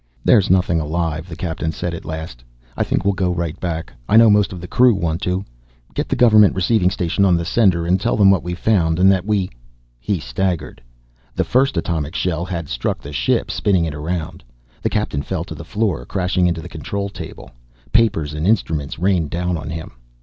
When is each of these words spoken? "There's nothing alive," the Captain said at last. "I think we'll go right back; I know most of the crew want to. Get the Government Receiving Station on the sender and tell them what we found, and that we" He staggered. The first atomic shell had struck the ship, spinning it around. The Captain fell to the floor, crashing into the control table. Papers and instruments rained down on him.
"There's 0.25 0.49
nothing 0.49 0.81
alive," 0.81 1.29
the 1.29 1.35
Captain 1.35 1.71
said 1.71 1.93
at 1.93 2.05
last. 2.05 2.43
"I 2.75 2.83
think 2.83 3.05
we'll 3.05 3.13
go 3.13 3.31
right 3.31 3.59
back; 3.59 3.93
I 4.09 4.17
know 4.17 4.31
most 4.31 4.51
of 4.51 4.59
the 4.59 4.67
crew 4.67 4.95
want 4.95 5.21
to. 5.21 5.45
Get 5.93 6.09
the 6.09 6.15
Government 6.15 6.55
Receiving 6.55 6.89
Station 6.89 7.23
on 7.23 7.37
the 7.37 7.45
sender 7.45 7.85
and 7.85 8.01
tell 8.01 8.17
them 8.17 8.31
what 8.31 8.41
we 8.41 8.55
found, 8.55 8.97
and 8.97 9.11
that 9.11 9.27
we" 9.27 9.51
He 10.11 10.19
staggered. 10.19 10.81
The 11.35 11.43
first 11.43 11.77
atomic 11.77 12.15
shell 12.15 12.45
had 12.45 12.67
struck 12.67 12.97
the 12.99 13.13
ship, 13.13 13.51
spinning 13.51 13.85
it 13.85 13.93
around. 13.93 14.43
The 14.81 14.89
Captain 14.89 15.21
fell 15.21 15.43
to 15.43 15.53
the 15.53 15.63
floor, 15.63 16.03
crashing 16.07 16.47
into 16.47 16.63
the 16.63 16.67
control 16.67 17.07
table. 17.09 17.51
Papers 17.91 18.33
and 18.33 18.47
instruments 18.47 18.97
rained 18.97 19.29
down 19.29 19.55
on 19.55 19.69
him. 19.69 19.91